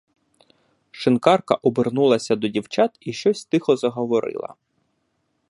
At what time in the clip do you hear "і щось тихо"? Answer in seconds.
2.99-3.75